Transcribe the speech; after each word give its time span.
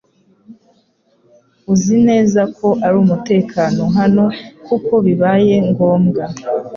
Uzi 1.73 1.95
neza 2.07 2.41
ko 2.57 2.67
ari 2.85 2.95
umutekano 3.03 3.83
hano 3.97 4.23
kuko 4.67 4.93
bibaye 5.05 5.55
ngombwa 5.69 6.23